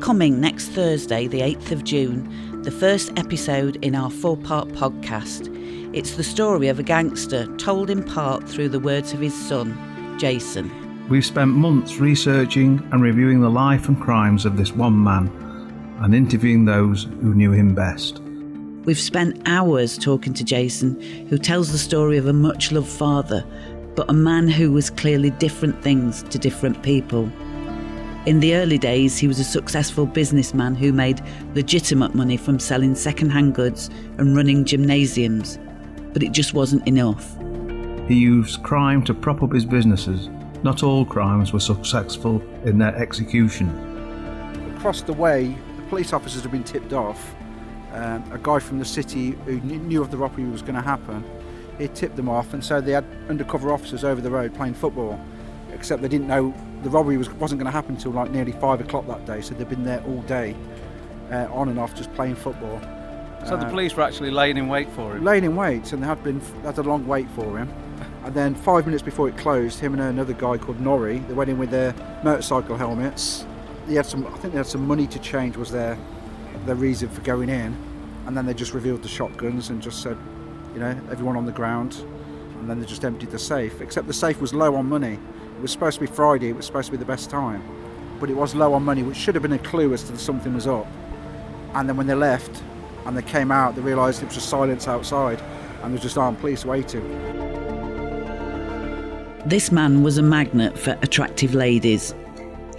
Coming 0.00 0.40
next 0.40 0.68
Thursday, 0.68 1.26
the 1.26 1.40
8th 1.40 1.72
of 1.72 1.84
June, 1.84 2.62
the 2.62 2.70
first 2.70 3.12
episode 3.18 3.76
in 3.84 3.94
our 3.94 4.10
four 4.10 4.34
part 4.34 4.66
podcast. 4.70 5.54
It's 5.94 6.16
the 6.16 6.24
story 6.24 6.68
of 6.68 6.78
a 6.78 6.82
gangster 6.82 7.46
told 7.58 7.90
in 7.90 8.02
part 8.02 8.48
through 8.48 8.70
the 8.70 8.80
words 8.80 9.12
of 9.12 9.20
his 9.20 9.34
son, 9.34 10.16
Jason. 10.18 10.70
We've 11.10 11.24
spent 11.24 11.50
months 11.50 11.98
researching 11.98 12.82
and 12.92 13.02
reviewing 13.02 13.42
the 13.42 13.50
life 13.50 13.88
and 13.88 14.00
crimes 14.00 14.46
of 14.46 14.56
this 14.56 14.72
one 14.72 15.04
man 15.04 15.28
and 16.00 16.14
interviewing 16.14 16.64
those 16.64 17.04
who 17.04 17.34
knew 17.34 17.52
him 17.52 17.74
best. 17.74 18.20
We've 18.86 18.98
spent 18.98 19.42
hours 19.44 19.98
talking 19.98 20.32
to 20.32 20.44
Jason, 20.44 20.98
who 21.28 21.36
tells 21.36 21.72
the 21.72 21.78
story 21.78 22.16
of 22.16 22.26
a 22.26 22.32
much 22.32 22.72
loved 22.72 22.88
father, 22.88 23.44
but 23.96 24.08
a 24.08 24.14
man 24.14 24.48
who 24.48 24.72
was 24.72 24.88
clearly 24.88 25.28
different 25.28 25.82
things 25.82 26.22
to 26.22 26.38
different 26.38 26.82
people. 26.82 27.30
In 28.26 28.40
the 28.40 28.54
early 28.54 28.76
days, 28.76 29.16
he 29.16 29.26
was 29.26 29.38
a 29.38 29.44
successful 29.44 30.04
businessman 30.04 30.74
who 30.74 30.92
made 30.92 31.22
legitimate 31.54 32.14
money 32.14 32.36
from 32.36 32.58
selling 32.58 32.94
second-hand 32.94 33.54
goods 33.54 33.88
and 34.18 34.36
running 34.36 34.66
gymnasiums, 34.66 35.58
but 36.12 36.22
it 36.22 36.32
just 36.32 36.52
wasn't 36.52 36.86
enough. 36.86 37.34
He 38.08 38.16
used 38.16 38.62
crime 38.62 39.02
to 39.04 39.14
prop 39.14 39.42
up 39.42 39.54
his 39.54 39.64
businesses. 39.64 40.28
Not 40.62 40.82
all 40.82 41.06
crimes 41.06 41.54
were 41.54 41.60
successful 41.60 42.42
in 42.66 42.76
their 42.76 42.94
execution. 42.94 43.70
Across 44.76 45.02
the 45.02 45.14
way, 45.14 45.56
the 45.76 45.82
police 45.84 46.12
officers 46.12 46.42
had 46.42 46.50
been 46.50 46.62
tipped 46.62 46.92
off. 46.92 47.34
Um, 47.94 48.30
a 48.32 48.38
guy 48.38 48.58
from 48.58 48.78
the 48.78 48.84
city 48.84 49.30
who 49.46 49.60
knew 49.60 50.02
of 50.02 50.10
the 50.10 50.18
robbery 50.18 50.44
was 50.44 50.60
going 50.60 50.74
to 50.74 50.82
happen, 50.82 51.24
he 51.78 51.88
tipped 51.88 52.16
them 52.16 52.28
off, 52.28 52.52
and 52.52 52.62
so 52.62 52.82
they 52.82 52.92
had 52.92 53.06
undercover 53.30 53.72
officers 53.72 54.04
over 54.04 54.20
the 54.20 54.30
road 54.30 54.54
playing 54.54 54.74
football. 54.74 55.18
Except 55.72 56.02
they 56.02 56.08
didn't 56.08 56.26
know 56.26 56.54
the 56.82 56.90
robbery 56.90 57.16
was, 57.16 57.28
wasn't 57.34 57.58
going 57.58 57.66
to 57.66 57.72
happen 57.72 57.94
until 57.96 58.12
like 58.12 58.30
nearly 58.30 58.52
five 58.52 58.80
o'clock 58.80 59.06
that 59.06 59.26
day, 59.26 59.40
so 59.40 59.54
they'd 59.54 59.68
been 59.68 59.84
there 59.84 60.02
all 60.06 60.22
day, 60.22 60.54
uh, 61.30 61.46
on 61.52 61.68
and 61.68 61.78
off, 61.78 61.94
just 61.94 62.12
playing 62.14 62.36
football. 62.36 62.80
So 63.46 63.56
the 63.56 63.66
Uh, 63.66 63.70
police 63.70 63.96
were 63.96 64.02
actually 64.02 64.30
laying 64.30 64.56
in 64.56 64.68
wait 64.68 64.88
for 64.90 65.16
him. 65.16 65.24
laying 65.24 65.44
in 65.44 65.56
wait, 65.56 65.92
and 65.92 66.02
they 66.02 66.06
had 66.06 66.22
been 66.22 66.40
had 66.64 66.78
a 66.78 66.82
long 66.82 67.06
wait 67.06 67.28
for 67.30 67.56
him. 67.58 67.68
And 68.24 68.34
then 68.34 68.54
five 68.54 68.84
minutes 68.84 69.02
before 69.02 69.28
it 69.28 69.36
closed, 69.38 69.80
him 69.80 69.94
and 69.94 70.02
another 70.02 70.34
guy 70.34 70.58
called 70.58 70.78
Norrie, 70.80 71.18
they 71.26 71.32
went 71.34 71.48
in 71.48 71.58
with 71.58 71.70
their 71.70 71.94
motorcycle 72.22 72.76
helmets. 72.76 73.46
They 73.86 73.94
had 73.94 74.04
some, 74.04 74.26
I 74.26 74.36
think 74.36 74.52
they 74.52 74.58
had 74.58 74.66
some 74.66 74.86
money 74.86 75.06
to 75.06 75.18
change 75.18 75.56
was 75.56 75.70
their 75.70 75.96
their 76.66 76.74
reason 76.74 77.08
for 77.08 77.22
going 77.22 77.48
in. 77.48 77.74
And 78.26 78.36
then 78.36 78.44
they 78.44 78.52
just 78.52 78.74
revealed 78.74 79.02
the 79.02 79.08
shotguns 79.08 79.70
and 79.70 79.80
just 79.80 80.02
said, 80.02 80.18
you 80.74 80.80
know, 80.80 80.94
everyone 81.10 81.36
on 81.36 81.46
the 81.46 81.52
ground. 81.52 81.96
And 82.58 82.68
then 82.68 82.78
they 82.78 82.86
just 82.86 83.04
emptied 83.04 83.30
the 83.30 83.38
safe. 83.38 83.80
Except 83.80 84.06
the 84.06 84.12
safe 84.12 84.38
was 84.42 84.52
low 84.52 84.74
on 84.76 84.86
money. 84.86 85.18
It 85.60 85.64
was 85.64 85.72
supposed 85.72 85.96
to 85.96 86.00
be 86.00 86.06
Friday. 86.06 86.48
It 86.48 86.56
was 86.56 86.64
supposed 86.64 86.86
to 86.86 86.92
be 86.92 86.96
the 86.96 87.04
best 87.04 87.28
time, 87.28 87.62
but 88.18 88.30
it 88.30 88.34
was 88.34 88.54
low 88.54 88.72
on 88.72 88.82
money, 88.82 89.02
which 89.02 89.18
should 89.18 89.34
have 89.34 89.42
been 89.42 89.52
a 89.52 89.58
clue 89.58 89.92
as 89.92 90.02
to 90.04 90.16
something 90.16 90.54
was 90.54 90.66
up. 90.66 90.86
And 91.74 91.86
then 91.86 91.98
when 91.98 92.06
they 92.06 92.14
left 92.14 92.62
and 93.04 93.14
they 93.14 93.20
came 93.20 93.52
out, 93.52 93.74
they 93.74 93.82
realised 93.82 94.22
it 94.22 94.24
was 94.24 94.36
just 94.36 94.48
silence 94.48 94.88
outside 94.88 95.38
and 95.82 95.92
there's 95.92 96.00
just 96.00 96.16
armed 96.16 96.38
police 96.38 96.64
waiting. 96.64 97.06
This 99.44 99.70
man 99.70 100.02
was 100.02 100.16
a 100.16 100.22
magnet 100.22 100.78
for 100.78 100.92
attractive 101.02 101.54
ladies. 101.54 102.14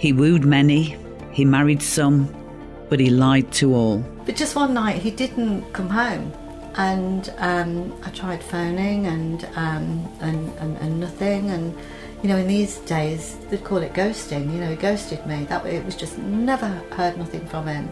He 0.00 0.12
wooed 0.12 0.44
many, 0.44 0.96
he 1.30 1.44
married 1.44 1.82
some, 1.82 2.34
but 2.88 2.98
he 2.98 3.10
lied 3.10 3.52
to 3.52 3.76
all. 3.76 3.98
But 4.26 4.34
just 4.34 4.56
one 4.56 4.74
night 4.74 5.00
he 5.00 5.12
didn't 5.12 5.72
come 5.72 5.88
home, 5.88 6.32
and 6.74 7.32
um, 7.38 7.96
I 8.04 8.10
tried 8.10 8.42
phoning 8.42 9.06
and, 9.06 9.44
um, 9.54 10.12
and 10.20 10.52
and 10.58 10.76
and 10.78 10.98
nothing. 10.98 11.48
And 11.50 11.78
you 12.22 12.28
know, 12.28 12.36
in 12.36 12.46
these 12.46 12.78
days 12.78 13.36
they'd 13.50 13.64
call 13.64 13.78
it 13.78 13.92
ghosting. 13.92 14.52
You 14.52 14.60
know, 14.60 14.70
he 14.70 14.76
ghosted 14.76 15.24
me. 15.26 15.44
That 15.44 15.64
way, 15.64 15.76
it 15.76 15.84
was 15.84 15.96
just 15.96 16.18
never 16.18 16.68
heard 16.92 17.18
nothing 17.18 17.46
from 17.46 17.66
him. 17.66 17.90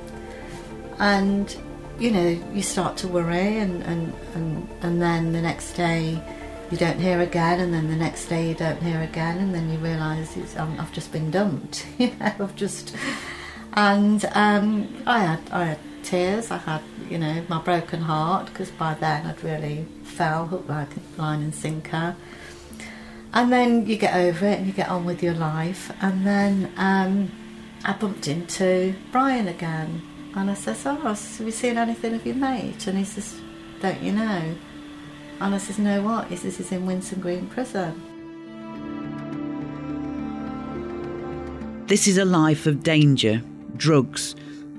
And 0.99 1.55
you 1.99 2.11
know, 2.11 2.29
you 2.53 2.63
start 2.63 2.97
to 2.99 3.09
worry, 3.09 3.59
and 3.59 3.83
and 3.83 4.15
and, 4.35 4.69
and 4.83 5.03
then 5.03 5.33
the 5.33 5.43
next 5.43 5.75
day. 5.75 6.23
You 6.71 6.77
don't 6.77 7.01
hear 7.01 7.21
again, 7.21 7.59
and 7.59 7.75
then 7.75 7.89
the 7.89 7.97
next 7.97 8.27
day 8.27 8.49
you 8.49 8.55
don't 8.55 8.81
hear 8.81 9.01
again, 9.01 9.39
and 9.39 9.53
then 9.53 9.69
you 9.73 9.79
realise 9.79 10.37
um, 10.57 10.77
I've 10.79 10.93
just 10.93 11.11
been 11.11 11.29
dumped. 11.33 11.85
You 11.99 12.13
know, 12.21 12.33
I've 12.39 12.55
just 12.55 12.95
and 13.75 14.25
um, 14.35 15.03
I 15.07 15.21
had 15.21 15.41
I 15.51 15.65
had 15.65 15.79
tears. 16.03 16.51
I 16.51 16.59
had 16.59 16.83
you 17.09 17.19
know 17.19 17.45
my 17.49 17.61
broken 17.61 18.01
heart 18.01 18.47
because 18.47 18.71
by 18.71 18.95
then 18.95 19.27
I'd 19.27 19.43
really 19.43 19.87
fell 20.03 20.47
hook, 20.47 20.69
like 20.69 20.89
line 21.17 21.43
and 21.43 21.55
sinker. 21.55 22.17
And 23.33 23.53
then 23.53 23.87
you 23.87 23.97
get 23.97 24.15
over 24.15 24.47
it 24.47 24.59
and 24.59 24.67
you 24.67 24.73
get 24.73 24.89
on 24.89 25.05
with 25.05 25.23
your 25.23 25.35
life. 25.35 25.93
And 26.01 26.27
then 26.27 26.73
um, 26.77 27.31
I 27.85 27.93
bumped 27.93 28.27
into 28.27 28.95
Brian 29.13 29.47
again, 29.47 30.03
and 30.35 30.51
I 30.51 30.55
says, 30.55 30.85
"Oh, 30.85 30.97
have 30.97 31.41
you 31.41 31.53
seen 31.53 31.79
anything 31.79 32.15
of 32.15 32.27
your 32.27 32.35
mate?" 32.35 32.87
And 32.87 32.99
he 32.99 33.05
says, 33.05 33.41
"Don't 33.81 34.03
you 34.03 34.13
know?" 34.13 34.57
And 35.41 35.55
I 35.55 35.59
says, 35.59 35.79
"No, 35.79 36.03
what?" 36.03 36.29
He 36.29 36.37
says, 36.37 36.57
"He's 36.57 36.73
in 36.73 36.87
Winson 36.87 37.21
Green 37.21 37.47
Prison." 37.47 38.03
This 41.87 42.07
is 42.07 42.19
a 42.19 42.25
life 42.25 42.67
of 42.67 42.83
danger, 42.83 43.43
drugs, 43.77 44.37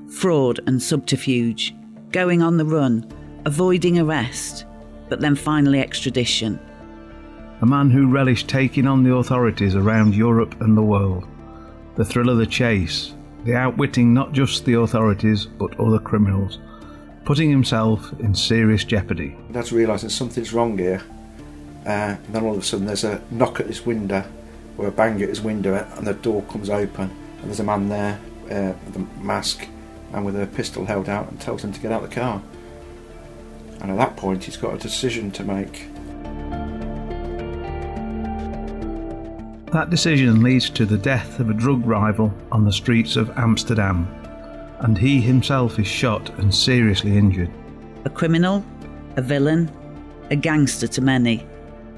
fraud, 0.10 0.60
and 0.68 0.82
subterfuge, 0.82 1.76
going 2.12 2.42
on 2.42 2.58
the 2.58 2.66
run, 2.66 3.06
avoiding 3.46 4.00
arrest, 4.00 4.66
but 5.10 5.20
then 5.20 5.36
finally 5.36 5.80
extradition. 5.80 6.60
A 7.62 7.66
man 7.66 7.92
who 7.92 8.10
relished 8.10 8.48
taking 8.48 8.88
on 8.88 9.04
the 9.04 9.14
authorities 9.14 9.76
around 9.76 10.16
Europe 10.16 10.60
and 10.62 10.76
the 10.76 10.82
world. 10.82 11.28
The 11.96 12.04
thrill 12.04 12.32
of 12.32 12.40
the 12.40 12.48
chase, 12.48 13.14
the 13.44 13.54
outwitting 13.54 14.16
not 14.16 14.32
just 14.32 14.66
the 14.66 14.80
authorities 14.80 15.46
but 15.46 15.80
other 15.80 16.00
criminals, 16.00 16.58
putting 17.24 17.52
himself 17.52 18.12
in 18.20 18.34
serious 18.34 18.84
jeopardy. 18.84 19.38
Dad's 19.52 19.72
realising 19.72 20.10
something's 20.10 20.54
wrong 20.54 20.76
here. 20.76 21.04
Uh, 21.86 22.18
and 22.18 22.34
then 22.34 22.44
all 22.44 22.54
of 22.54 22.58
a 22.58 22.64
sudden 22.64 22.88
there's 22.88 23.04
a 23.04 23.22
knock 23.30 23.60
at 23.60 23.68
his 23.68 23.86
window, 23.86 24.24
or 24.80 24.88
a 24.88 24.92
bang 24.92 25.22
at 25.22 25.30
his 25.30 25.42
window, 25.42 25.76
and 25.98 26.08
the 26.08 26.16
door 26.16 26.42
comes 26.44 26.72
open, 26.72 27.12
and 27.42 27.44
there's 27.44 27.60
a 27.60 27.64
man 27.64 27.90
there 27.90 28.20
uh, 28.46 28.74
with 28.88 28.96
a 28.96 29.22
mask 29.22 29.68
and 30.14 30.26
with 30.26 30.36
a 30.36 30.48
pistol 30.48 30.86
held 30.86 31.08
out 31.08 31.30
and 31.30 31.40
tells 31.40 31.64
him 31.64 31.72
to 31.72 31.80
get 31.80 31.92
out 31.92 32.04
of 32.04 32.10
the 32.10 32.16
car. 32.16 32.42
And 33.82 33.92
at 33.92 33.98
that 33.98 34.18
point, 34.18 34.46
he's 34.46 34.58
got 34.58 34.74
a 34.74 34.78
decision 34.80 35.30
to 35.32 35.44
make. 35.44 35.88
That 39.72 39.90
decision 39.90 40.44
leads 40.44 40.70
to 40.72 40.86
the 40.86 40.98
death 40.98 41.40
of 41.40 41.50
a 41.50 41.54
drug 41.54 41.86
rival 41.86 42.34
on 42.52 42.66
the 42.66 42.74
streets 42.74 43.16
of 43.16 43.30
Amsterdam, 43.38 44.06
and 44.80 44.98
he 44.98 45.22
himself 45.22 45.80
is 45.80 45.88
shot 45.88 46.30
and 46.40 46.54
seriously 46.54 47.18
injured. 47.18 47.50
A 48.04 48.10
criminal, 48.10 48.66
a 49.16 49.22
villain, 49.22 49.72
a 50.30 50.36
gangster 50.36 50.88
to 50.88 51.02
many. 51.02 51.48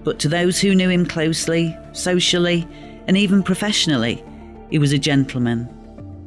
But 0.03 0.19
to 0.19 0.29
those 0.29 0.59
who 0.59 0.75
knew 0.75 0.89
him 0.89 1.07
closely, 1.07 1.75
socially, 1.93 2.67
and 3.07 3.17
even 3.17 3.41
professionally, 3.41 4.23
he 4.69 4.77
was 4.77 4.91
a 4.91 4.99
gentleman. 4.99 5.67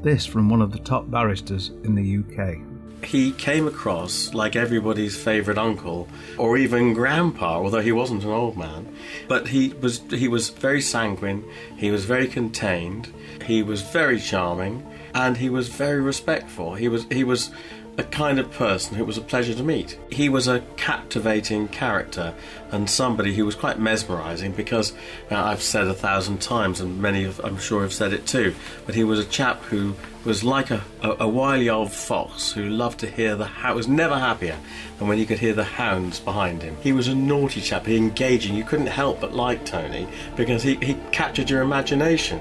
This 0.03 0.27
from 0.27 0.49
one 0.49 0.62
of 0.62 0.73
the 0.73 0.81
top 0.81 1.09
barristers 1.11 1.71
in 1.85 1.95
the 1.95 2.19
UK. 2.19 2.59
He 3.05 3.33
came 3.33 3.67
across 3.69 4.34
like 4.34 4.57
everybody's 4.57 5.17
favourite 5.17 5.59
uncle 5.59 6.09
or 6.39 6.57
even 6.57 6.95
grandpa, 6.95 7.59
although 7.59 7.81
he 7.81 7.93
wasn't 7.93 8.25
an 8.25 8.31
old 8.31 8.57
man. 8.57 8.95
But 9.29 9.49
he 9.49 9.75
was 9.81 10.01
he 10.11 10.29
was 10.29 10.51
very 10.51 10.81
sanguine, 10.81 11.45
he 11.77 11.91
was 11.91 12.05
very 12.05 12.27
contained, 12.27 13.12
he 13.45 13.62
was 13.62 13.83
very 13.83 14.19
charming, 14.19 14.87
and 15.15 15.37
he 15.37 15.49
was 15.49 15.69
very 15.69 16.01
respectful. 16.01 16.75
He 16.75 16.89
was 16.89 17.06
he 17.11 17.25
was 17.25 17.51
a 17.99 18.05
kind 18.05 18.39
of 18.39 18.51
person 18.51 18.97
who 18.97 19.05
was 19.05 19.17
a 19.17 19.23
pleasure 19.23 19.55
to 19.55 19.62
meet. 19.62 19.99
He 20.11 20.29
was 20.29 20.49
a 20.49 20.61
captivating 20.77 21.69
character 21.69 22.34
and 22.71 22.89
somebody 22.91 23.34
who 23.34 23.47
was 23.47 23.55
quite 23.55 23.79
mesmerizing 23.79 24.53
because 24.53 24.93
uh, 25.31 25.37
I've 25.37 25.62
said 25.62 25.87
a 25.87 25.95
thousand 25.95 26.43
times, 26.43 26.81
and 26.81 27.01
many 27.01 27.25
of, 27.25 27.41
I'm 27.43 27.59
sure 27.59 27.83
have 27.83 27.93
said 27.93 28.12
it 28.12 28.27
too, 28.27 28.55
but 28.85 28.95
he 28.95 29.05
was 29.05 29.19
a 29.19 29.25
chap 29.25 29.62
who 29.62 29.95
was 30.25 30.45
like 30.45 30.71
a, 30.71 30.83
a, 31.03 31.17
a 31.20 31.29
wily 31.29 31.70
old 31.70 31.93
fox 31.93 32.53
who 32.53 32.69
loved 32.69 33.00
to 33.00 33.11
hear 33.11 33.37
the 33.37 33.47
hound, 33.47 33.76
was 33.76 33.88
never 33.88 34.19
happier 34.19 34.59
than 34.99 35.09
when 35.09 35.19
he 35.19 35.25
could 35.25 35.38
hear 35.38 35.55
the 35.55 35.65
hounds 35.65 36.20
behind 36.20 36.62
him. 36.62 36.76
He 36.82 36.93
was 36.93 37.09
a 37.09 37.15
naughty 37.15 37.61
chap, 37.61 37.87
he 37.87 37.97
engaging. 37.97 38.55
You 38.55 38.65
couldn't 38.65 38.88
help 38.88 39.20
but 39.20 39.35
like 39.35 39.65
Tony 39.65 40.06
because 40.35 40.62
he, 40.62 40.75
he 40.76 40.94
captured 41.12 41.49
your 41.49 41.62
imagination. 41.62 42.41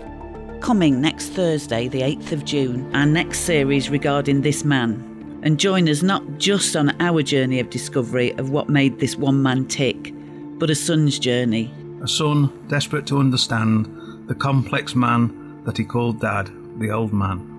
Coming 0.62 1.00
next 1.00 1.30
Thursday, 1.30 1.88
the 1.88 2.02
8th 2.02 2.32
of 2.32 2.44
June, 2.44 2.94
our 2.96 3.06
next 3.06 3.42
series 3.42 3.90
regarding 3.90 4.42
this 4.42 4.64
man. 4.64 5.15
And 5.46 5.60
join 5.60 5.88
us 5.88 6.02
not 6.02 6.40
just 6.40 6.76
on 6.76 7.00
our 7.00 7.22
journey 7.22 7.60
of 7.60 7.70
discovery 7.70 8.34
of 8.40 8.50
what 8.50 8.68
made 8.68 9.00
this 9.00 9.16
one 9.16 9.44
man 9.44 9.68
tick, 9.68 10.12
but 10.58 10.72
a 10.72 10.76
son's 10.76 11.20
journey. 11.20 11.72
A 12.02 12.08
son 12.08 12.52
desperate 12.68 13.06
to 13.08 13.20
understand 13.20 13.86
the 14.28 14.34
complex 14.34 14.96
man 14.96 15.62
that 15.64 15.78
he 15.78 15.84
called 15.84 16.20
Dad, 16.20 16.50
the 16.80 16.90
old 16.90 17.14
man. 17.14 17.55